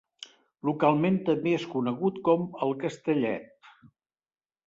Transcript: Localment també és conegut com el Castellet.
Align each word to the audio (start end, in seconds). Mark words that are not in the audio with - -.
Localment 0.69 1.19
també 1.27 1.53
és 1.57 1.67
conegut 1.75 2.17
com 2.29 2.47
el 2.67 2.73
Castellet. 2.85 3.71